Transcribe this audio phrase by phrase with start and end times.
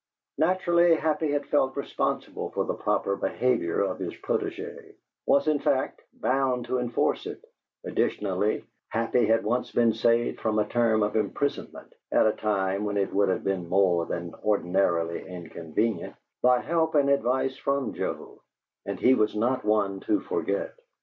[0.39, 4.95] Naturally, Happy had felt responsible for the proper behavior of his protege
[5.27, 7.45] was, in fact, bound to enforce it;
[7.85, 12.97] additionally, Happy had once been saved from a term of imprisonment (at a time when
[12.97, 18.41] it would have been more than ordinarily inconvenient) by help and advice from Joe,
[18.87, 20.73] and he was not one to forget.